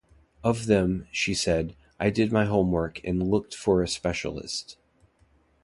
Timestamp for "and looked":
3.03-3.53